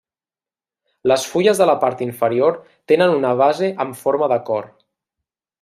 [1.11, 2.57] Les fulles de la part inferior
[2.93, 4.71] tenen una base amb forma de cor.